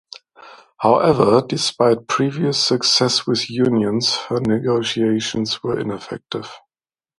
However, 0.77 1.43
despite 1.47 2.07
previous 2.07 2.57
successes 2.57 3.27
with 3.27 3.51
unions, 3.51 4.15
his 4.31 4.41
negotiations 4.41 5.61
were 5.61 5.79
ineffective. 5.79 6.49